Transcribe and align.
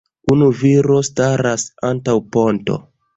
Unu 0.35 0.45
viro 0.61 0.95
staras 1.07 1.65
antaŭ 1.91 2.17
ponto. 2.37 2.79